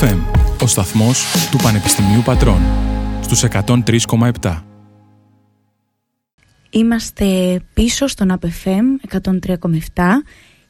[0.00, 0.18] FM,
[0.62, 2.60] ο σταθμός του Πανεπιστημίου Πατρών,
[3.20, 4.62] στους 103,7.
[6.70, 7.24] Είμαστε
[7.74, 9.56] πίσω στον ΑΠΕΦΕΜ 103,7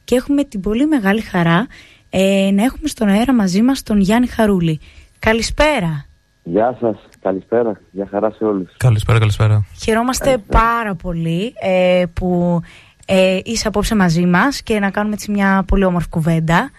[0.03, 1.67] και έχουμε την πολύ μεγάλη χαρά
[2.09, 4.79] ε, να έχουμε στον αέρα μαζί μας τον Γιάννη Χαρούλη.
[5.19, 6.05] Καλησπέρα.
[6.43, 8.73] Γεια σας, καλησπέρα, για χαρά σε όλους.
[8.77, 9.65] Καλησπέρα, καλησπέρα.
[9.83, 12.59] Χαιρόμαστε πάρα πολύ ε, που
[13.05, 16.69] ε, είσαι απόψε μαζί μας και να κάνουμε έτσι μια πολύ όμορφη κουβέντα.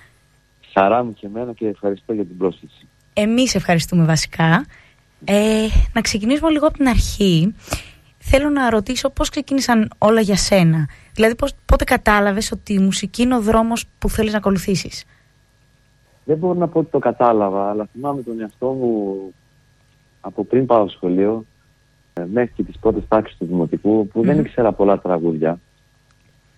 [0.79, 2.89] Χαρά μου και εμένα και ευχαριστώ για την πρόσκληση.
[3.13, 4.67] Εμείς ευχαριστούμε βασικά.
[5.25, 7.55] Ε, να ξεκινήσουμε λίγο από την αρχή.
[8.19, 10.89] Θέλω να ρωτήσω πώς ξεκίνησαν όλα για σένα.
[11.15, 15.05] Δηλαδή πώς, πότε κατάλαβες ότι η μουσική είναι ο δρόμος που θέλεις να ακολουθήσεις;
[16.25, 19.17] Δεν μπορώ να πω ότι το κατάλαβα, αλλά θυμάμαι τον εαυτό μου
[20.21, 21.45] από πριν πάω στο σχολείο,
[22.13, 25.61] ε, μέχρι και τις πρώτες τάξεις του Δημοτικού, που δεν ήξερα πολλά τραγούδια,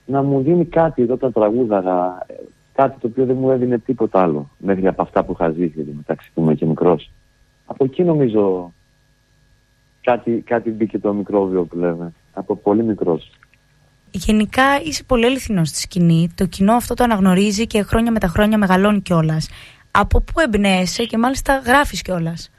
[0.06, 2.34] να μου δίνει κάτι εδώ τα τραγούδαγα, ε,
[2.82, 6.30] κάτι το οποίο δεν μου έδινε τίποτα άλλο, μέχρι από αυτά που είχα ζήσει μεταξύ
[6.34, 7.10] που είμαι και μικρός.
[7.66, 8.72] Από εκεί νομίζω
[10.00, 13.30] κάτι, κάτι μπήκε το μικρόβιο που λέμε, από πολύ μικρός.
[14.10, 16.28] Γενικά είσαι πολύ αληθινός στη σκηνή.
[16.34, 19.48] Το κοινό αυτό το αναγνωρίζει και χρόνια με τα χρόνια μεγαλώνει κιόλας.
[19.90, 22.50] Από πού εμπνέεσαι και μάλιστα γράφεις κιόλας;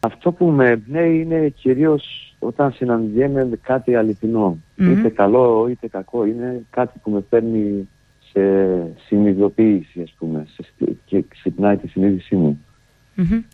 [0.00, 4.58] Αυτό που με εμπνέει είναι κυρίως όταν συναντιέμαι με κάτι αληθινό.
[4.76, 6.24] Είτε καλό είτε κακό.
[6.24, 7.88] Είναι κάτι που με φέρνει
[8.36, 10.64] σε συνειδητοποίηση, ας πούμε, σε,
[11.04, 12.64] και ξυπνάει τη συνείδησή μου.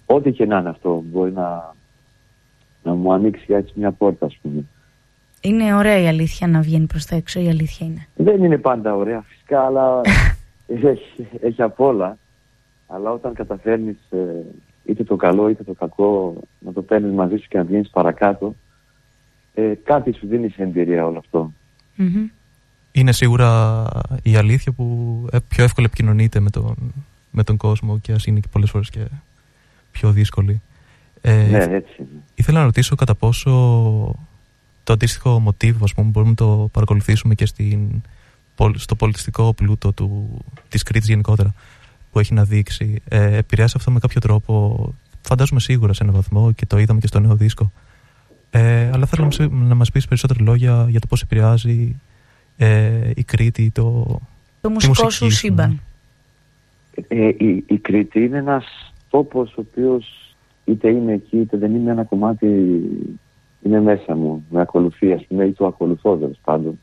[0.06, 1.74] Ό,τι και να είναι αυτό, μπορεί να,
[2.82, 4.64] να μου ανοίξει έτσι μια πόρτα, ας πούμε.
[5.40, 8.06] Είναι ωραία η αλήθεια να βγαίνει προς τα έξω, η αλήθεια είναι.
[8.16, 10.00] Δεν είναι πάντα ωραία φυσικά, αλλά
[10.66, 12.18] έχει, έχει απ' όλα.
[12.86, 14.44] Αλλά όταν καταφέρνεις ε,
[14.84, 18.54] είτε το καλό είτε το κακό να το παίρνεις μαζί σου και να βγαίνεις παρακάτω,
[19.54, 21.52] ε, κάτι σου δίνει σε εμπειρία όλο αυτό.
[22.92, 23.84] Είναι σίγουρα
[24.22, 26.76] η αλήθεια που ε, πιο εύκολα επικοινωνείται με τον,
[27.30, 29.00] με τον κόσμο και ας είναι και πολλές φορές και
[29.90, 30.60] πιο δύσκολη.
[31.20, 32.06] Ε, ναι, έτσι.
[32.34, 33.50] Ήθελα να ρωτήσω κατά πόσο
[34.84, 38.02] το αντίστοιχο μοτίβο, ας πούμε, μπορούμε να το παρακολουθήσουμε και στην,
[38.74, 41.54] στο πολιτιστικό πλούτο του, της Κρήτης γενικότερα
[42.12, 43.02] που έχει να δείξει.
[43.08, 47.06] Ε, επηρεάσει αυτό με κάποιο τρόπο, φαντάζομαι σίγουρα σε έναν βαθμό και το είδαμε και
[47.06, 47.72] στο νέο δίσκο.
[48.50, 51.96] Ε, αλλά θέλω να μας πεις περισσότερα λόγια για το πώς επηρεάζει
[52.64, 54.18] ε, η Κρήτη το,
[54.60, 55.80] το μουσικό σου σύμπαν.
[57.08, 58.64] Ε, η, η Κρήτη είναι ένας
[59.10, 60.34] τόπος ο οποίος
[60.64, 62.46] είτε είναι εκεί είτε δεν είναι ένα κομμάτι
[63.62, 66.78] είναι μέσα μου, με ακολουθεί, ας πούμε, ή το ακολουθώ τέλος πάντων.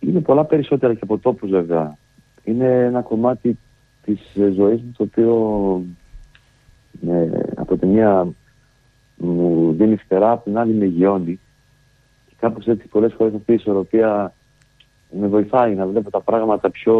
[0.00, 1.96] Είναι πολλά περισσότερα και από τόπους βέβαια.
[2.44, 3.58] Είναι ένα κομμάτι
[4.04, 5.34] της ζωής μου το οποίο
[7.54, 8.26] από τη μία
[9.16, 11.40] μου δίνει φτερά, από την άλλη με γιώνει.
[12.26, 14.34] Και κάπως έτσι πολλές φορές αυτή η ισορροπία
[15.18, 16.96] με βοηθάει να βλέπω τα πράγματα πιο,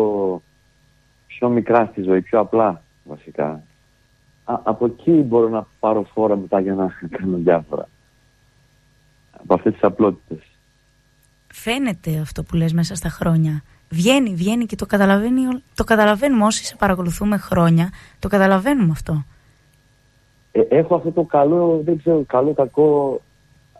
[1.26, 3.62] πιο μικρά στη ζωή, πιο απλά βασικά.
[4.44, 7.88] Α, από εκεί μπορώ να πάρω φόρα μετά για να κάνω διάφορα
[9.44, 10.38] από αυτές τις απλότητες.
[11.46, 13.62] Φαίνεται αυτό που λες μέσα στα χρόνια.
[13.88, 15.42] Βγαίνει, βγαίνει και το, καταλαβαίνει,
[15.74, 17.90] το καταλαβαίνουμε όσοι σε παρακολουθούμε χρόνια.
[18.18, 19.24] Το καταλαβαίνουμε αυτό.
[20.52, 23.20] Ε, έχω αυτό το καλό, δεν ξέρω, καλό, κακό.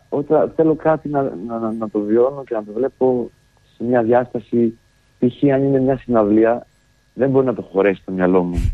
[0.09, 3.31] Όταν θέλω κάτι να, να, να, το βιώνω και να το βλέπω
[3.77, 4.79] σε μια διάσταση,
[5.19, 5.53] π.χ.
[5.53, 6.67] αν είναι μια συναυλία,
[7.15, 8.73] δεν μπορεί να το χωρέσει το μυαλό μου,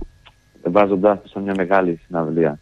[0.65, 2.59] βάζοντάς το σαν μια μεγάλη συναυλία.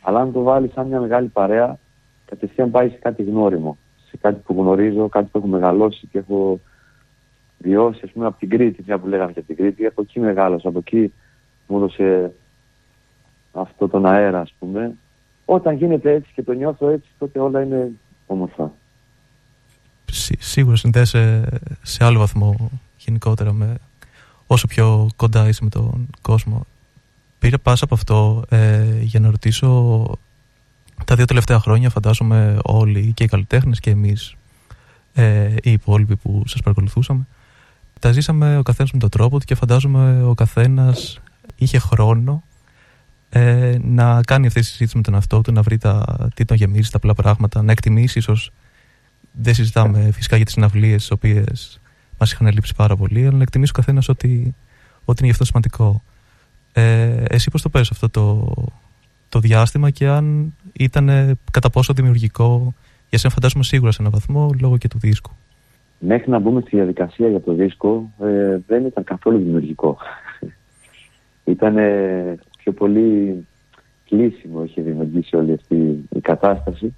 [0.00, 1.78] Αλλά αν το βάλεις σαν μια μεγάλη παρέα,
[2.24, 3.78] κατευθείαν πάει σε κάτι γνώριμο.
[4.08, 6.60] Σε κάτι που γνωρίζω, κάτι που έχω μεγαλώσει και έχω
[7.58, 9.86] βιώσει, ας πούμε, από την Κρήτη, μια που λέγαμε για την Κρήτη.
[9.86, 11.12] Από εκεί μεγάλωσα, από εκεί
[11.66, 12.32] μου έδωσε
[13.52, 14.96] αυτό τον αέρα, ας πούμε.
[15.44, 17.92] Όταν γίνεται έτσι και το νιώθω έτσι, τότε όλα είναι
[18.26, 18.72] όμορφα.
[20.38, 21.48] Σίγουρα συνδέεσαι
[21.82, 23.74] σε άλλο βαθμό γενικότερα με
[24.46, 26.66] όσο πιο κοντά είσαι με τον κόσμο.
[27.38, 30.04] Πήρα πάσα από αυτό ε, για να ρωτήσω
[31.04, 34.36] τα δύο τελευταία χρόνια φαντάζομαι όλοι και οι καλλιτέχνες και εμείς
[35.14, 37.26] ε, οι υπόλοιποι που σας παρακολουθούσαμε
[38.00, 41.20] τα ζήσαμε ο καθένας με τον τρόπο του και φαντάζομαι ο καθένας
[41.56, 42.42] είχε χρόνο
[43.28, 46.04] ε, να κάνει αυτή τη συζήτηση με τον εαυτό του, να βρει τα,
[46.34, 48.52] τι τον γεμίζει, τα απλά πράγματα, να εκτιμήσει ίσως
[49.40, 51.80] δεν συζητάμε φυσικά για τις συναυλίες τις οποίες
[52.18, 54.54] μας είχαν λείψει πάρα πολύ, αλλά να εκτιμήσει ο καθένας ότι,
[55.04, 56.02] ότι είναι γι' αυτό σημαντικό.
[56.72, 58.54] Ε, εσύ πώς το παίρνεις αυτό το,
[59.28, 62.74] το διάστημα και αν ήταν κατά πόσο δημιουργικό
[63.08, 65.30] για σένα φαντάζομαι σίγουρα σε έναν βαθμό λόγω και του δίσκου;
[65.98, 69.96] Μέχρι να μπούμε στη διαδικασία για το δίσκο ε, δεν ήταν καθόλου δημιουργικό.
[71.44, 71.74] ήταν
[72.58, 73.46] πιο πολύ
[74.08, 76.94] κλείσιμο είχε δημιουργήσει όλη αυτή η κατάσταση.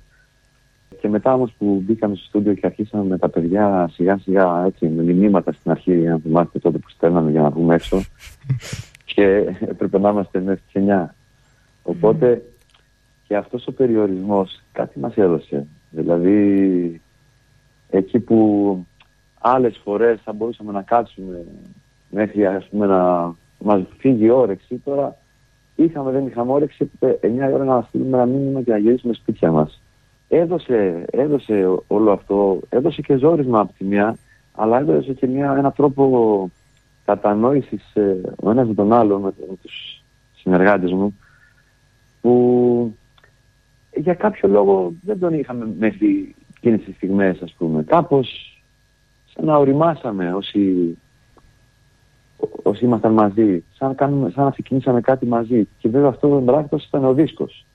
[1.01, 4.87] Και μετά όμως που μπήκαμε στο στούντιο και αρχίσαμε με τα παιδιά σιγά σιγά έτσι
[4.87, 8.01] με μηνύματα στην αρχή, αν θυμάστε τότε που στέλναμε για να βγούμε έξω
[9.15, 9.25] και
[9.61, 11.07] έπρεπε να είμαστε μέχρι τις 9
[11.83, 12.43] Οπότε
[13.27, 15.67] και αυτός ο περιορισμός κάτι μας έδωσε.
[15.91, 17.01] Δηλαδή
[17.91, 18.87] εκεί που
[19.41, 21.45] άλλες φορές θα μπορούσαμε να κάτσουμε
[22.11, 25.17] μέχρι ας πούμε να μας φύγει η όρεξη, τώρα
[25.75, 27.09] είχαμε δεν είχαμε όρεξη 9
[27.53, 29.83] ώρα να στείλουμε ένα μήνυμα και να γυρίσουμε σπίτια μας.
[30.29, 34.17] Έδωσε, έδωσε όλο αυτό, έδωσε και ζόρισμα από τη μια,
[34.55, 36.51] αλλά έδωσε και μια, ένα τρόπο
[37.05, 40.03] κατανόησης ε, ο ένας με τον άλλο, με, με τους
[40.35, 41.19] συνεργάτες μου,
[42.21, 42.95] που
[43.95, 47.83] για κάποιο λόγο δεν τον είχαμε μέχρι εκείνες τις στιγμές ας πούμε.
[47.83, 48.59] Κάπως
[49.35, 50.97] σαν να οριμάσαμε όσοι,
[52.63, 55.69] όσοι ήμασταν μαζί, σαν να, κάνουμε, σαν να ξεκινήσαμε κάτι μαζί.
[55.79, 57.67] Και βέβαια αυτό το πράκτος ήταν ο δίσκος.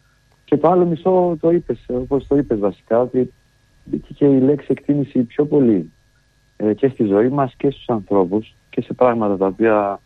[0.53, 3.33] Και το άλλο μισό το είπες, όπως το είπες βασικά, ότι
[3.83, 5.91] μπήκε και η λέξη εκτίμηση πιο πολύ
[6.57, 10.00] ε, και στη ζωή μας και στους ανθρώπους και σε πράγματα τα οποία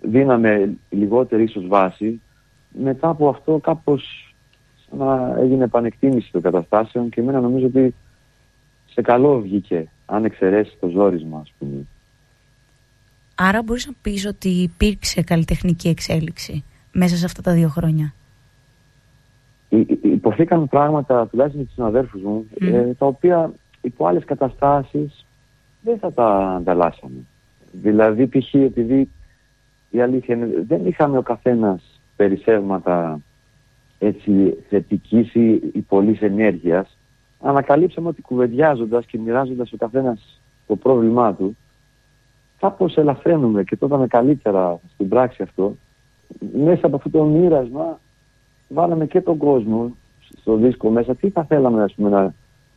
[0.00, 2.20] δίναμε λιγότερη ίσως βάση.
[2.68, 4.34] Μετά από αυτό κάπως
[4.90, 7.94] να έγινε επανεκτίμηση των καταστάσεων και εμένα νομίζω ότι
[8.86, 11.86] σε καλό βγήκε, αν εξαιρέσεις το ζόρισμα, ας πούμε.
[13.34, 18.12] Άρα μπορείς να πεις ότι υπήρξε καλλιτεχνική εξέλιξη μέσα σε αυτά τα δύο χρόνια;
[20.02, 25.26] Υποθήκαν πράγματα, τουλάχιστον με τους συναδέρφους μου, ε, τα οποία υπό άλλες καταστάσεις
[25.80, 27.24] δεν θα τα ανταλλάσσαμε.
[27.72, 28.54] Δηλαδή, π.χ.
[28.54, 29.08] επειδή
[29.90, 33.20] η αλήθεια είναι, δεν είχαμε ο καθένας περισσεύματα
[33.98, 36.98] έτσι θετικής ή, ή πολλής ενέργειας,
[37.40, 41.56] ανακαλύψαμε ότι κουβεντιάζοντας και μοιράζοντας ο καθένας το πρόβλημά του,
[42.60, 45.76] κάπως ελαφραίνουμε και το είδαμε καλύτερα στην πράξη αυτό.
[46.52, 48.00] Μέσα από αυτό το μοίρασμα
[48.68, 49.96] βάλαμε και τον κόσμο
[50.40, 51.14] στο δίσκο μέσα.
[51.14, 52.34] Τι θα θέλαμε ας πούμε, να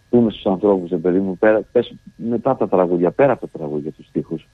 [0.10, 3.92] πούμε στους ανθρώπους, παιδί μου, πέρα, πες, μετά από τα τραγούδια, πέρα από τα τραγούδια,
[3.92, 4.48] τους στίχους.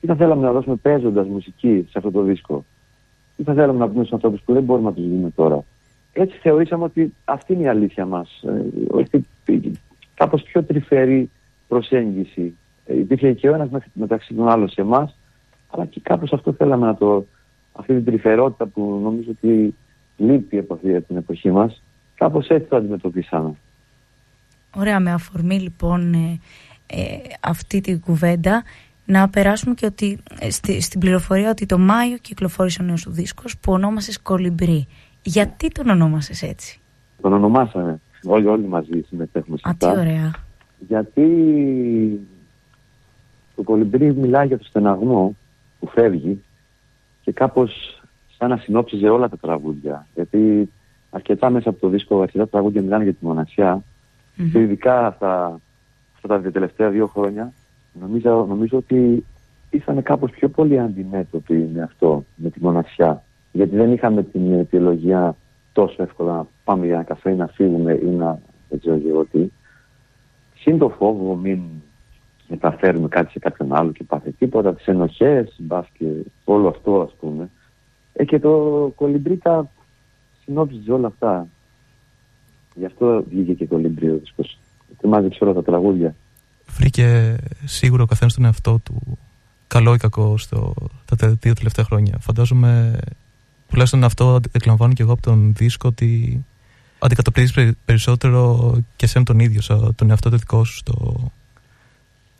[0.00, 2.64] Τι θα θέλαμε να δώσουμε παίζοντας μουσική σε αυτό το δίσκο;
[3.36, 5.64] Τι θα θέλαμε να πούμε στους ανθρώπους που δεν μπορούμε να τους δούμε τώρα;
[6.12, 8.42] Έτσι θεωρήσαμε ότι αυτή είναι η αλήθεια μας.
[8.42, 9.26] Ε, ότι
[10.14, 11.30] κάπως πιο τρυφερή
[11.68, 12.56] προσέγγιση.
[12.84, 15.16] Ε, υπήρχε και ο ένας μεταξύ των άλλων σε εμάς,
[15.70, 17.24] αλλά και κάπως αυτό θέλαμε να το,
[17.72, 19.74] αυτή την τρυφερότητα που νομίζω ότι
[20.16, 21.82] λείπει από αυτή την εποχή μας,
[22.14, 23.54] κάπως έτσι το αντιμετωπίσαμε.
[24.76, 26.38] Ωραία, με αφορμή λοιπόν ε,
[27.40, 28.62] αυτή την κουβέντα
[29.04, 30.18] να περάσουμε και ότι,
[30.80, 34.86] στην πληροφορία ότι το Μάιο κυκλοφόρησε ο νέος του δίσκος που ονόμασες Κολυμπρί.
[35.22, 36.80] Γιατί τον ονόμασες έτσι;
[37.20, 38.00] Τον ονομάσαμε.
[38.24, 39.90] Όλοι, όλοι μαζί συμμετέχουμε σε αυτά.
[39.90, 40.34] Α, τι ωραία.
[40.88, 41.26] Γιατί
[43.54, 45.36] το κολυμπρί μιλάει για το στεναγμό
[45.80, 46.42] που φεύγει
[47.22, 48.01] και κάπως
[48.42, 50.06] σαν να συνόψιζε όλα τα τραγούδια.
[50.14, 50.70] Γιατί
[51.10, 54.48] αρκετά μέσα από το δίσκο, αρκετά τραγούδια μιλάνε για τη μοναξιά mm-hmm.
[54.52, 55.60] και ειδικά αυτά,
[56.14, 57.52] αυτά τα τελευταία δύο χρόνια
[58.00, 59.24] νομίζω, νομίζω ότι
[59.70, 63.22] ήσαν κάπως πιο πολύ αντιμέτωποι με αυτό, με τη μοναξιά
[63.52, 65.36] γιατί δεν είχαμε την αιτιολογία
[65.72, 68.38] τόσο εύκολα να πάμε για ένα καφέ ή να φύγουμε ή να
[68.68, 69.50] δεν ξέρω εγώ τι.
[70.54, 71.60] Συν το φόβο μην
[72.48, 76.06] μεταφέρουμε κάτι σε κάποιον άλλο και πάθει τίποτα, τις ενοχές, μπας και
[76.44, 77.50] όλο αυτό ας πούμε.
[78.22, 78.50] Ε, και το
[78.96, 79.70] κολυμπρίτα
[80.44, 81.46] συνόψιζε όλα αυτά.
[82.74, 84.58] Γι' αυτό βγήκε και κολυμπρί ο δίσκος.
[85.04, 86.14] Μάζεψε όλα τα τραγούδια.
[86.66, 89.18] Βρήκε σίγουρα ο καθένας τον εαυτό του
[89.66, 90.74] καλό ή κακό στο,
[91.16, 92.18] τα δύο τελευταία χρόνια.
[92.20, 92.98] Φαντάζομαι
[93.68, 96.44] τουλάχιστον αυτό εκλαμβάνω και εγώ από τον δίσκο ότι
[96.98, 101.30] αντικατοπτρίζεις περισσότερο και σε τον ίδιο, τον εαυτό του δικό σου, στο,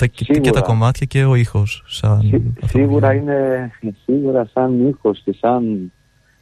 [0.07, 1.85] τα, και τα κομμάτια και ο ήχος.
[1.87, 3.71] Σαν σίγουρα είναι,
[4.05, 5.93] σίγουρα σαν ήχος και σαν,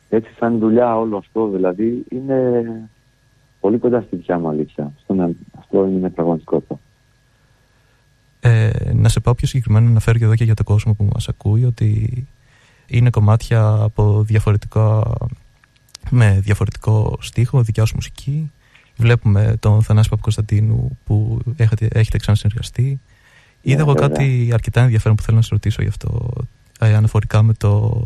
[0.09, 2.65] έτσι σαν δουλειά όλο αυτό, δηλαδή είναι
[3.61, 4.93] πολύ κοντά στη δικιά μου αλήθεια.
[4.99, 6.79] Αυτό, αυτό είναι πραγματικότητα.
[8.41, 11.09] Ε, να σε πάω πιο συγκεκριμένα να φέρω και εδώ και για τον κόσμο που
[11.13, 12.27] μας ακούει ότι
[12.87, 15.03] είναι κομμάτια από διαφορετικά,
[16.11, 18.51] με διαφορετικό στίχο, δικιά σου μουσική.
[18.97, 23.01] Βλέπουμε τον Θανάση Παπακοσταντίνου που έχετε, έχετε ξανασυνεργαστεί.
[23.61, 26.31] Είδα εγώ κάτι αρκετά ενδιαφέρον που θέλω να σα ρωτήσω γι' αυτό,
[26.81, 28.03] ε, αναφορικά με το,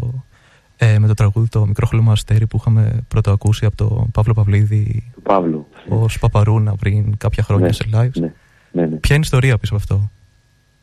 [0.77, 4.35] ε, με το τραγούδι το μικρό χλωμό αστέρι που είχαμε πρώτο ακούσει από τον Παύλο
[4.35, 5.67] Παυλίδη του Παύλου.
[5.89, 8.21] ως Παπαρούνα πριν κάποια χρόνια ναι, σε live.
[8.21, 8.33] Ναι,
[8.73, 8.97] ναι, ναι.
[8.97, 10.11] Ποια είναι η ιστορία πίσω από αυτό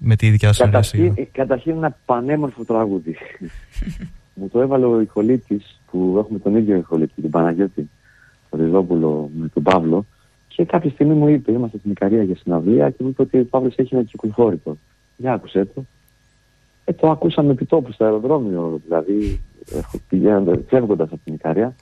[0.03, 3.17] με τη δικιά σου καταρχήν, καταρχήν ένα πανέμορφο τραγούδι.
[4.33, 7.89] Μου το έβαλε ο Ιχολίτης που έχουμε τον ίδιο Ιχολίτη, την Παναγιώτη,
[8.49, 10.05] τον Ριζόπουλο με τον Παύλο.
[10.55, 13.45] Και κάποια στιγμή μου είπε, είμαστε στην Ικαρία για συναυλία και μου είπε ότι ο
[13.45, 14.77] Παύλος έχει ένα κυκλοφόρητο.
[15.17, 15.83] Για άκουσέ το.
[16.85, 19.41] Ε, το ακούσαμε επί τόπου στο αεροδρόμιο, δηλαδή
[20.09, 21.75] πηγαίνοντας, φεύγοντας από την Ικαρία.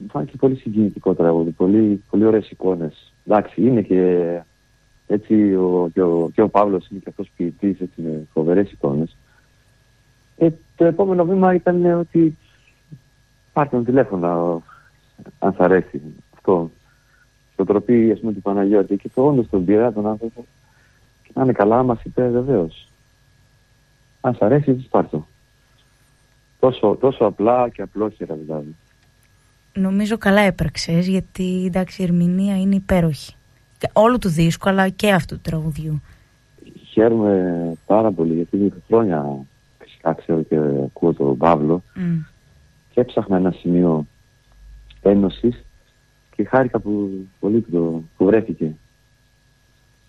[0.00, 3.12] Μου φάνηκε πολύ συγκινητικό τραγούδι, πολύ, πολύ ωραίες εικόνες.
[3.26, 4.40] Εντάξει, είναι και
[5.06, 9.16] έτσι ο, και, ο, και ο Παύλος είναι και αυτός ποιητής έτσι, με φοβερές εικόνες.
[10.36, 12.36] Ε, το επόμενο βήμα ήταν ότι
[13.52, 14.62] πάρτε τον τηλέφωνο
[15.38, 16.00] αν σ' αρέσει
[16.34, 16.70] αυτό.
[17.56, 20.46] Στο τροπή, ας πούμε, του Παναγιώτη και το όντως τον πήρα τον άνθρωπο
[21.22, 22.88] και να είναι καλά, μας είπε βεβαίως.
[24.20, 25.26] Αν σ' αρέσει, πάρ' το.
[26.60, 28.74] Τόσο, τόσο απλά και απλόχερα δηλαδή.
[29.74, 33.34] Νομίζω καλά έπραξες γιατί εντάξει η ερμηνεία είναι υπέροχη.
[33.92, 36.02] Όλου του δίσκου αλλά και αυτού του τραγουδιού.
[36.90, 39.26] Χαίρομαι πάρα πολύ γιατί χρόνια
[39.78, 42.24] φυσικά ξέρω και ακούω τον Παύλο mm.
[42.92, 44.06] και έψαχνα ένα σημείο
[45.02, 45.65] ένωσης
[46.36, 48.74] και χάρηκα που, πολύ που, το, που βρέθηκε.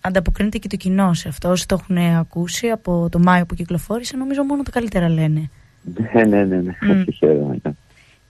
[0.00, 1.50] Ανταποκρίνεται και το κοινό σε αυτό.
[1.50, 5.50] Όσοι το έχουν ακούσει από το Μάιο που κυκλοφόρησε, νομίζω μόνο τα καλύτερα λένε.
[5.94, 6.76] Ναι, ναι, ναι, ναι.
[6.82, 7.04] Mm.
[7.14, 7.58] χαίρομαι.
[7.62, 7.72] Ναι.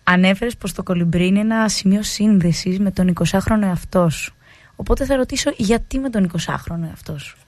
[0.05, 4.35] Ανέφερες πως το κολυμπρί είναι ένα σημείο σύνδεσης με τον 20χρονο εαυτό σου.
[4.77, 7.39] Οπότε θα ρωτήσω γιατί με τον 20χρονο εαυτό σου;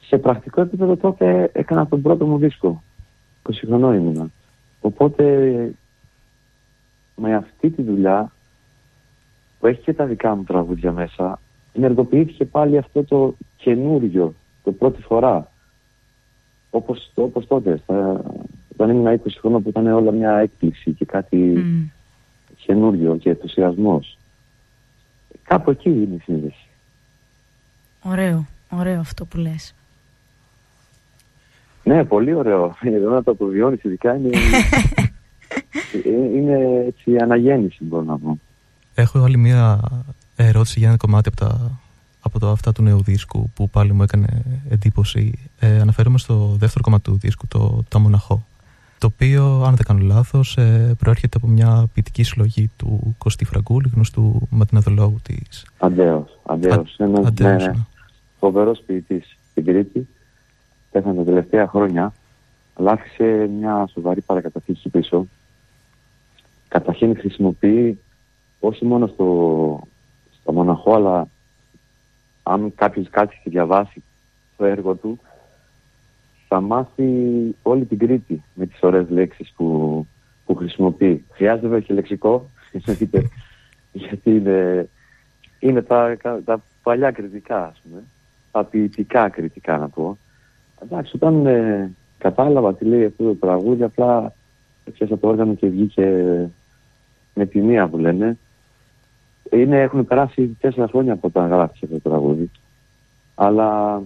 [0.00, 2.82] Σε πρακτικό επίπεδο τότε έκανα τον πρώτο μου δίσκο.
[3.42, 4.30] 20 χρονών ήμουνα.
[4.80, 5.24] Οπότε
[7.16, 8.32] με αυτή τη δουλειά
[9.58, 11.40] που έχει και τα δικά μου τραγούδια μέσα,
[11.72, 14.34] ενεργοποιήθηκε πάλι αυτό το καινούριο,
[14.64, 15.50] το πρώτη φορά.
[16.70, 18.24] Όπως, όπως τότε, στα,
[18.72, 21.90] όταν ήμουν 20 χρόνια που ήταν όλα μια έκπληξη και κάτι mm.
[22.56, 24.18] καινούριο και ενθουσιασμός.
[25.42, 26.66] Κάπου εκεί είναι η σύνδεση.
[28.02, 29.74] Ωραίο, ωραίο αυτό που λες.
[31.84, 32.76] Ναι, πολύ ωραίο.
[32.80, 34.30] Εδώ να το αποβιώνεις ειδικά είναι,
[36.36, 38.38] είναι έτσι αναγέννηση μπορώ να πω.
[39.00, 39.80] Έχω άλλη μία
[40.36, 41.70] ερώτηση για ένα κομμάτι από, τα,
[42.20, 45.38] από το αυτά του νέου δίσκου που πάλι μου έκανε εντύπωση.
[45.58, 48.46] Ε, αναφέρομαι στο δεύτερο κομμάτι του δίσκου, το «Τα Μοναχό»
[48.98, 53.90] το οποίο, αν δεν κάνω λάθος, ε, προέρχεται από μια ποιητική συλλογή του Κωστή Φραγκούλη,
[53.94, 55.66] γνωστού ματιναδολόγου της...
[55.78, 57.86] Αντέος, Αντέος, ένας Αντέος, ναι, ναι.
[58.38, 60.08] φοβερός ποιητής στην Κρήτη,
[60.90, 62.12] πέθανε τα τελευταία χρόνια,
[62.74, 65.26] αλλά άφησε μια σοβαρή παρακαταθήκη πίσω.
[66.68, 67.98] Καταρχήν χρησιμοποιεί
[68.60, 69.80] όχι μόνο στο,
[70.40, 71.28] στο μοναχό, αλλά
[72.42, 74.02] αν κάποιος κάτσει και διαβάσει
[74.56, 75.18] το έργο του,
[76.48, 77.04] θα μάθει
[77.62, 80.06] όλη την Κρήτη με τις ωραίες λέξεις που,
[80.46, 81.24] που χρησιμοποιεί.
[81.30, 82.50] Χρειάζεται βέβαια και λεξικό,
[83.92, 84.88] γιατί είναι,
[85.58, 88.02] είναι τα, τα παλιά κριτικά, ας πούμε,
[88.52, 90.18] τα ποιητικά κριτικά να πω.
[90.82, 94.32] Εντάξει, όταν ε, κατάλαβα τι λέει αυτό το τραγούδι, απλά
[94.84, 96.06] έπιασα το όργανο και βγήκε
[97.34, 98.38] με τη μία που λένε.
[99.52, 102.50] Είναι, έχουν περάσει τέσσερα χρόνια από όταν γράφτηκε αυτό το τραγούδι.
[103.34, 104.02] Αλλά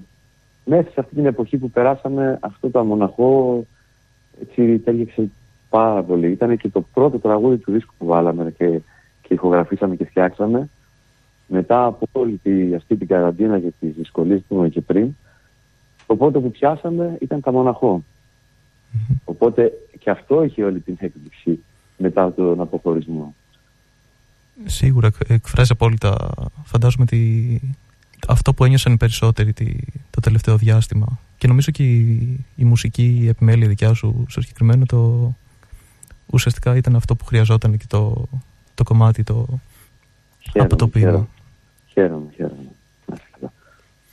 [0.64, 3.64] μέσα σε αυτή την εποχή που περάσαμε αυτό το μοναχό
[4.40, 5.30] έτσι τέριαξε
[5.70, 6.30] πάρα πολύ.
[6.30, 8.80] Ήταν και το πρώτο τραγούδι του δίσκου που βάλαμε και,
[9.22, 10.68] και ηχογραφήσαμε και φτιάξαμε.
[11.46, 15.16] Μετά από όλη τη, αυτή την καραντίνα και τις δυσκολίες που είχαμε και πριν,
[16.06, 18.02] το πρώτο που πιάσαμε ήταν τα μοναχο
[19.24, 21.64] Οπότε και αυτό είχε όλη την έκπληξη
[21.96, 23.34] μετά τον αποχωρισμό.
[24.64, 26.30] Σίγουρα εκφράζει απόλυτα,
[26.64, 27.58] φαντάζομαι, τη,
[28.28, 29.52] αυτό που ένιωσαν οι περισσότεροι
[30.10, 31.18] το τελευταίο διάστημα.
[31.38, 35.32] Και νομίζω και η, η μουσική η επιμέλεια δικιά σου στο συγκεκριμένο το,
[36.26, 38.28] ουσιαστικά ήταν αυτό που χρειαζόταν και το,
[38.74, 39.46] το κομμάτι το,
[40.38, 41.28] χαίρομαι, από το πείρα.
[41.86, 42.70] Χαίρομαι, χαίρομαι.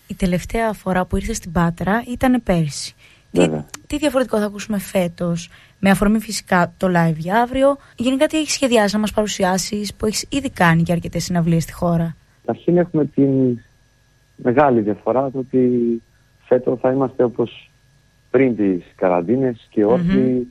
[0.08, 2.96] Η τελευταία φορά που ήρθες στην Πάτρα ήταν πέρσι.
[3.32, 3.50] Τι,
[3.88, 5.50] τι, διαφορετικό θα ακούσουμε φέτος,
[5.80, 7.78] με αφορμή φυσικά το live για αύριο.
[7.96, 11.74] Γενικά, τι έχεις σχεδιάσει να μας παρουσιάσεις, που έχεις ήδη κάνει και αρκετές συναυλίες στη
[11.74, 13.60] χώρα; Καταρχήν, έχουμε την
[14.36, 16.02] μεγάλη διαφορά το ότι
[16.46, 17.72] φέτος θα είμαστε όπως
[18.30, 20.48] πριν τις καραντίνες και ορθιοι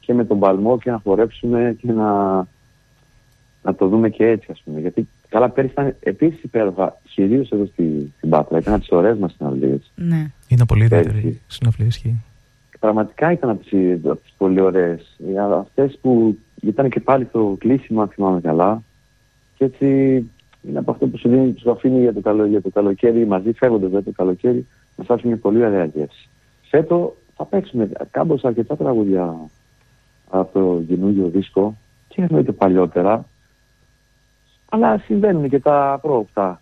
[0.00, 2.36] και με τον παλμό και να χορέψουμε και να,
[3.62, 4.80] να το δούμε και έτσι ας πούμε.
[4.80, 9.18] Γιατί καλά πέρυσι ήταν επίσης υπέροχα, κυρίως εδώ στη, στην Πάτρα, ήταν από τις ωραίες
[9.18, 9.92] μας συναυλίες.
[9.94, 10.30] Ναι.
[10.48, 12.24] Είναι πολύ ιδιαίτερη συναυλία ισχύει.
[12.80, 15.16] Πραγματικά ήταν από τις, από τις πολύ ωραίες.
[15.58, 18.82] Αυτές που ήταν και πάλι το κλείσιμο, αν θυμάμαι καλά.
[19.56, 19.86] Και έτσι
[20.62, 23.52] είναι από αυτό που σου, δίνει, σου αφήνει για το, καλο, για το καλοκαίρι μαζί,
[23.52, 26.28] φεύγοντας για το καλοκαίρι, να σα μια πολύ ωραία γεύση.
[26.62, 29.36] Φέτο θα παίξουμε κάμποσα αρκετά τραγουδιά
[30.30, 31.76] από το καινούργιο δίσκο
[32.08, 33.24] και εννοείται παλιότερα.
[34.68, 36.60] Αλλά συμβαίνουν και τα πρόοπτα.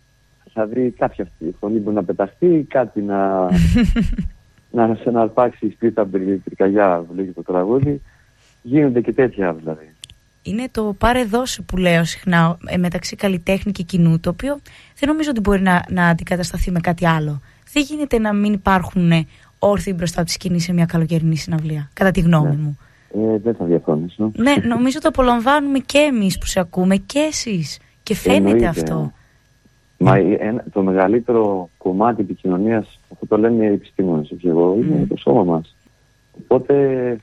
[0.52, 3.48] Δηλαδή κάποια αυτή φωνή μπορεί να πεταχτεί, κάτι να,
[4.70, 6.06] να σε να αρπάξει η σπίτα
[6.44, 8.00] πυρκαγιά που λέγει το τραγούδι.
[8.62, 9.92] Γίνονται και τέτοια δηλαδή
[10.48, 14.60] είναι το πάρε δώσε που λέω συχνά ε, μεταξύ καλλιτέχνη και κοινού, το οποίο
[14.98, 17.40] δεν νομίζω ότι μπορεί να, να αντικατασταθεί με κάτι άλλο.
[17.72, 19.26] Δεν γίνεται να μην υπάρχουν ε,
[19.58, 22.62] όρθιοι μπροστά τη σκηνή σε μια καλοκαιρινή συναυλία, κατά τη γνώμη ναι.
[22.62, 22.78] μου.
[23.14, 24.30] Ε, δεν θα διαφωνήσω.
[24.34, 27.78] Ναι, νομίζω το απολαμβάνουμε και εμείς που σε ακούμε και εσείς.
[28.02, 29.12] Και φαίνεται αυτό.
[29.98, 30.16] Μα
[30.72, 32.78] το μεγαλύτερο κομμάτι επικοινωνία,
[33.12, 35.76] αυτό το λένε οι επιστήμονες, όχι εγώ, είναι το σώμα μας.
[36.40, 37.16] Οπότε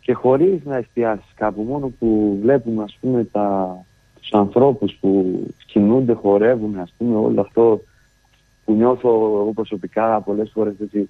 [0.00, 3.76] και χωρίς να εστιάσεις κάπου, μόνο που βλέπουμε ας πούμε τα,
[4.20, 7.80] τους ανθρώπους που κινούνται, χορεύουν, ας πούμε, όλο αυτό
[8.64, 11.08] που νιώθω εγώ προσωπικά πολλές φορές έτσι,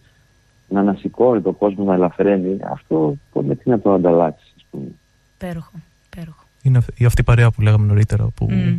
[0.69, 4.89] να ανασηκώνει το κόσμο, να ελαφραίνει, αυτό με τι να το ανταλλάξεις, ας πούμε.
[5.39, 5.73] Πέροχο,
[6.17, 6.45] πέροχο.
[6.63, 8.79] Είναι η αυτή η παρέα που λέγαμε νωρίτερα, που mm.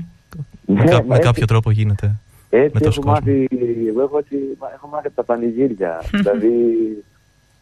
[0.73, 2.15] Με, ναι, με κάποιο τρόπο γίνεται.
[2.49, 3.47] Έτσι με έχω μάθει,
[3.87, 4.35] εγώ έχω, έτσι,
[4.73, 6.01] έχω μάθει από τα πανηγύρια.
[6.11, 6.51] δηλαδή,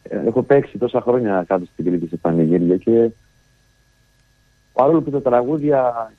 [0.04, 3.10] ε, έχω παίξει τόσα χρόνια κάτω στην Κρήτη σε πανηγύρια και
[4.74, 6.12] παρόλο που τα τραγούδια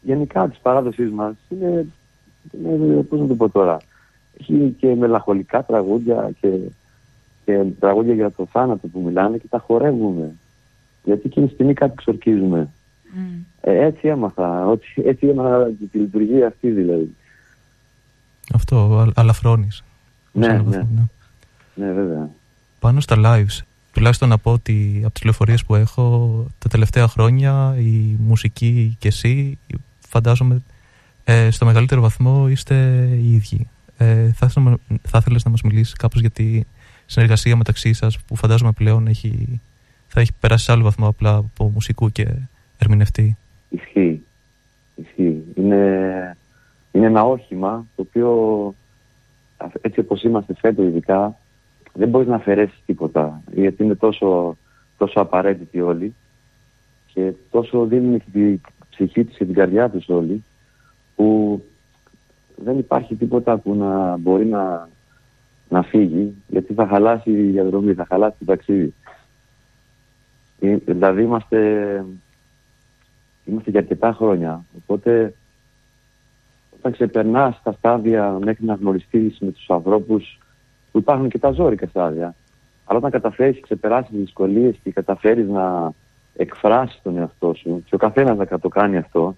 [0.00, 1.86] γενικά της παράδοσής μας είναι,
[2.64, 3.76] είναι πώς να το πω τώρα,
[4.40, 6.58] έχει και μελαγχολικά τραγούδια και,
[7.44, 10.34] και τραγούδια για το θάνατο που μιλάνε και τα χορεύουμε.
[11.04, 12.68] Γιατί εκείνη τη στιγμή κάτι ξορκίζουμε.
[13.16, 13.44] Mm.
[13.60, 17.16] Ε, έτσι έμαθα, έτσι έμαθα τη λειτουργία αυτή δηλαδή.
[18.54, 19.84] Αυτό, αλαφρώνεις.
[20.32, 20.76] Ναι, ναι.
[20.76, 20.84] ναι.
[21.74, 22.30] ναι, βέβαια.
[22.78, 27.74] Πάνω στα lives, τουλάχιστον να πω ότι από τις λεωφορείες που έχω τα τελευταία χρόνια
[27.78, 29.58] η μουσική και εσύ
[30.08, 30.62] φαντάζομαι
[31.24, 33.68] ε, στο μεγαλύτερο βαθμό είστε οι ίδιοι.
[33.96, 34.48] Ε, θα,
[35.02, 36.60] θα ήθελες να μας μιλήσεις κάπως για τη
[37.06, 39.60] συνεργασία μεταξύ σας που φαντάζομαι πλέον έχει,
[40.08, 42.26] θα έχει περάσει σε άλλο βαθμό απλά από μουσικού και
[42.78, 43.36] ερμηνευτή.
[43.68, 44.22] Ισχύει.
[44.94, 45.44] Ισχύει.
[45.54, 46.36] Είναι,
[46.92, 48.74] είναι ένα όχημα το οποίο
[49.80, 51.38] έτσι όπως είμαστε φέτο ειδικά
[51.92, 54.56] δεν μπορείς να αφαιρέσεις τίποτα γιατί είναι τόσο,
[54.98, 56.14] τόσο απαραίτητοι όλοι
[57.12, 60.44] και τόσο δίνουν την ψυχή τους και την καρδιά τους όλοι
[61.16, 61.62] που
[62.56, 64.88] δεν υπάρχει τίποτα που να μπορεί να,
[65.68, 68.94] να φύγει γιατί θα χαλάσει η διαδρομή, θα χαλάσει το ταξίδι.
[70.60, 72.04] Ε, δηλαδή είμαστε,
[73.48, 75.34] είμαστε για αρκετά χρόνια οπότε
[76.78, 80.38] όταν ξεπερνάς τα στάδια μέχρι να γνωριστείς με τους ανθρώπους
[80.92, 82.34] που υπάρχουν και τα ζώρικα στάδια
[82.84, 85.92] αλλά όταν καταφέρεις και ξεπεράσεις τις δυσκολίες και καταφέρεις να
[86.36, 89.36] εκφράσεις τον εαυτό σου και ο καθένας να το κάνει αυτό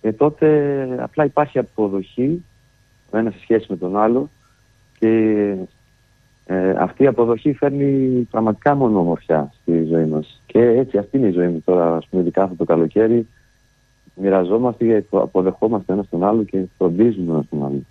[0.00, 0.48] ε, τότε
[1.00, 2.44] απλά υπάρχει αποδοχή
[3.10, 4.30] ο ένας σε σχέση με τον άλλο
[4.98, 5.54] και
[6.52, 10.42] ε, αυτή η αποδοχή φέρνει πραγματικά μόνο ομορφιά στη ζωή μας.
[10.46, 13.26] Και έτσι αυτή είναι η ζωή μου τώρα, ας πούμε, ειδικά αυτό το καλοκαίρι.
[14.14, 17.82] Μοιραζόμαστε, αποδεχόμαστε ένα τον άλλο και φροντίζουμε ένα τον άλλο.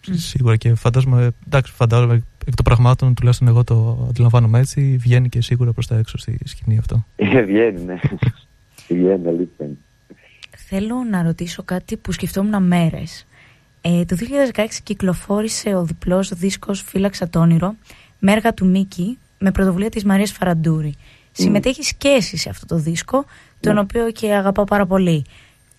[0.00, 2.14] Σίγουρα και φαντάζομαι, εντάξει, φαντάζομαι
[2.46, 6.38] εκ των πραγμάτων, τουλάχιστον εγώ το αντιλαμβάνομαι έτσι, βγαίνει και σίγουρα προς τα έξω στη
[6.44, 7.04] σκηνή αυτό.
[7.16, 7.98] Ε, βγαίνει, ναι.
[8.88, 9.66] βγαίνει, αλήθεια
[10.56, 13.27] Θέλω να ρωτήσω κάτι που σκεφτόμουν μέρες.
[13.90, 14.16] Ε, το
[14.54, 17.74] 2016 κυκλοφόρησε ο διπλός δίσκος «Φύλαξα το όνειρο»
[18.18, 20.94] με έργα του Μίκη με πρωτοβουλία της Μαρίας Φαραντούρη.
[20.96, 21.00] Mm.
[21.32, 23.24] Συμμετέχεις και εσύ σε αυτό το δίσκο,
[23.60, 23.80] τον ναι.
[23.80, 25.24] οποίο και αγαπάω πάρα πολύ.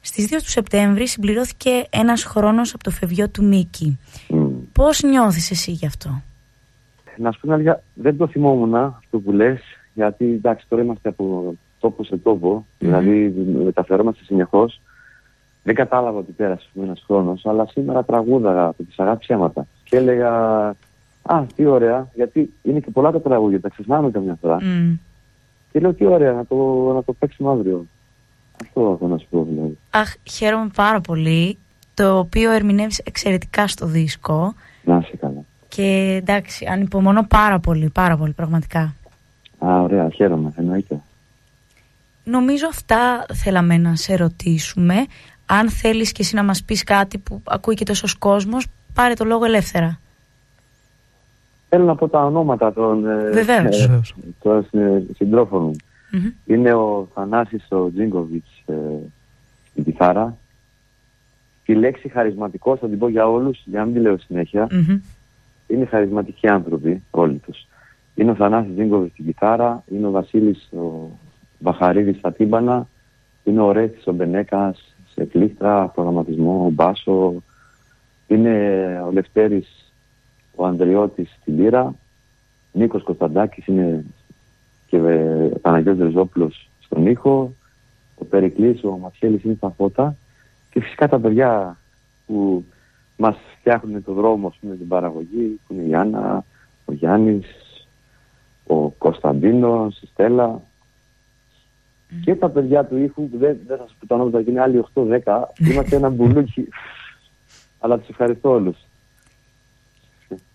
[0.01, 3.99] Στις 2 του Σεπτέμβρη συμπληρώθηκε ένας χρόνος από το φευγιό του Μίκη.
[4.29, 4.49] Mm.
[4.73, 6.21] Πώς νιώθεις εσύ γι' αυτό;
[7.17, 9.61] Να σου πω αλήθεια, δεν το θυμόμουν αυτό που λες,
[9.93, 12.73] γιατί εντάξει τώρα είμαστε από τόπο σε τόπο, mm.
[12.77, 14.81] δηλαδή μεταφερόμαστε συνεχώς.
[15.63, 19.67] Δεν κατάλαβα ότι πέρασε ένας χρόνος, αλλά σήμερα τραγούδαγα από τις αγάπης αίματα.
[19.83, 20.75] Και έλεγα,
[21.21, 24.57] Α, τι ωραία, γιατί είναι και πολλά τα τραγούδια, τα ξεχνάμε καμιά φορά.
[24.61, 24.97] Mm.
[25.71, 26.55] Και λέω, τι ωραία, να το,
[26.93, 27.85] να το παίξουμε αύριο.
[28.61, 29.77] Αυτό θέλω να σου πω, δηλαδή.
[29.89, 31.57] Αχ, χαίρομαι πάρα πολύ.
[31.93, 34.53] Το οποίο ερμηνεύεις εξαιρετικά στο δίσκο.
[34.83, 35.41] Να είσαι καλά.
[35.67, 38.93] Και εντάξει, ανυπομονώ πάρα πολύ, πάρα πολύ, πραγματικά.
[39.57, 41.01] Α, ωραία, χαίρομαι, εννοείται.
[42.23, 45.05] Νομίζω αυτά θέλαμε να σε ρωτήσουμε.
[45.51, 49.25] Αν θέλεις και εσύ να μας πεις κάτι που ακούει και τόσος κόσμος, πάρε το
[49.25, 49.99] λόγο ελεύθερα.
[51.69, 53.83] Θέλω να πω τα ονόματα των, ε, Βεβαίως.
[53.83, 54.01] Ε,
[54.41, 54.65] των
[55.15, 55.75] συντρόφων
[56.45, 58.73] Είναι ο Θανάσης ο Τζίνκοβιτς ε,
[59.71, 60.37] στην κιθάρα.
[61.65, 64.17] Τη λέξη χαρισματικός θα την πω για όλους, για να μην τη λέω
[65.67, 67.67] Είναι χαρισματικοί άνθρωποι όλοι τους.
[68.15, 71.09] Είναι ο Θανάσης Τζίνκοβιτς στην κιθάρα, είναι ο Βασίλης ο
[71.59, 72.87] Βαχαρίδης στα τύμπανα,
[73.43, 74.88] είναι ο Ρέθης ο Μπενέκας
[75.19, 77.33] σε κλίστρα, προγραμματισμό, μπάσο.
[78.27, 78.53] Είναι
[79.07, 79.93] ο Λευτέρης
[80.55, 81.95] ο Ανδριώτης στην πύρα,
[82.71, 84.05] Νίκος Κωνσταντάκης είναι
[84.87, 87.53] και ο Παναγιώτης Ρεζόπουλος στον ήχο,
[88.15, 90.15] ο Περικλής, ο Ματιέλης είναι στα φώτα.
[90.69, 91.77] Και φυσικά τα παιδιά
[92.25, 92.65] που
[93.17, 96.45] μας φτιάχνουν το δρόμο με την παραγωγή, που είναι η Άννα,
[96.85, 97.47] ο Γιάννης,
[98.67, 100.61] ο Κωνσταντίνος, η Στέλλα,
[102.23, 104.85] και τα παιδιά του ήχου, που δεν, δεν θα σας πω τα ονόματα, είναι άλλοι
[104.93, 105.19] 8-10,
[105.71, 106.67] είμαστε ένα μπουλούκι.
[107.79, 108.77] Αλλά τους ευχαριστώ όλους.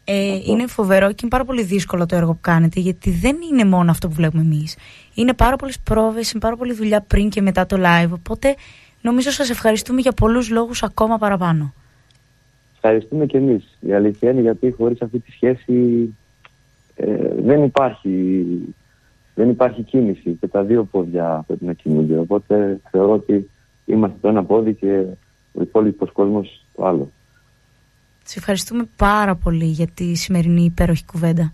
[0.04, 3.64] Ε, είναι φοβερό και είναι πάρα πολύ δύσκολο το έργο που κάνετε γιατί δεν είναι
[3.64, 4.76] μόνο αυτό που βλέπουμε εμείς.
[5.14, 8.10] Είναι πάρα πολλές πρόβες, είναι πάρα πολλή δουλειά πριν και μετά το live.
[8.10, 8.54] Οπότε
[9.00, 11.74] νομίζω σας ευχαριστούμε για πολλούς λόγους ακόμα παραπάνω.
[12.74, 13.78] Ευχαριστούμε και εμείς.
[13.80, 16.08] Η αλήθεια είναι γιατί χωρίς αυτή τη σχέση
[16.96, 18.44] ε, δεν υπάρχει
[19.34, 22.18] δεν υπάρχει κίνηση και τα δύο πόδια πρέπει να κινούνται.
[22.18, 23.50] Οπότε θεωρώ ότι
[23.84, 25.04] είμαστε το ένα πόδι και
[25.52, 27.10] ο υπόλοιπος κόσμος το άλλο.
[28.24, 31.52] Σε ευχαριστούμε πάρα πολύ για τη σημερινή υπέροχη κουβέντα.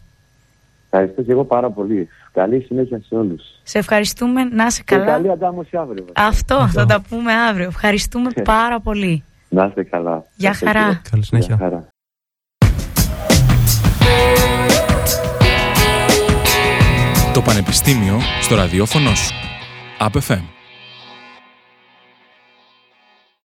[0.90, 2.08] Ευχαριστώ και εγώ πάρα πολύ.
[2.32, 3.42] Καλή συνέχεια σε όλους.
[3.62, 4.44] Σε ευχαριστούμε.
[4.44, 5.04] Να είσαι καλά.
[5.04, 6.04] Και καλή αντάμωση αύριο.
[6.14, 7.66] Αυτό, θα τα πούμε αύριο.
[7.66, 9.24] Ευχαριστούμε πάρα πολύ.
[9.48, 10.24] Να είστε καλά.
[10.36, 11.00] Γεια χαρά.
[11.10, 11.54] Καλή συνέχεια.
[11.54, 11.88] Γεια χαρά.
[17.40, 19.34] Το Πανεπιστήμιο στο ραδιόφωνο σου.
[19.98, 20.59] ΑΠΕΦΕΜ.